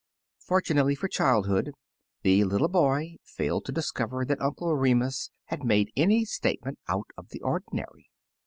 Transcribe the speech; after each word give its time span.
Fortunately 0.39 0.95
for 0.95 1.07
childhood, 1.07 1.73
the 2.23 2.43
little 2.43 2.69
boy 2.69 3.17
failed 3.23 3.65
to 3.65 3.71
discover 3.71 4.25
that 4.25 4.41
Uncle 4.41 4.75
Remus 4.75 5.29
had 5.45 5.63
made 5.63 5.91
any 5.95 6.25
statement 6.25 6.79
out 6.89 7.05
of 7.15 7.29
the 7.29 7.41
ordinary. 7.41 8.09